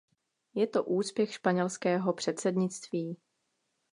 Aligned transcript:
Je 0.53 0.67
to 0.67 0.83
úspěch 0.83 1.33
španělského 1.33 2.13
předsednictví. 2.13 3.17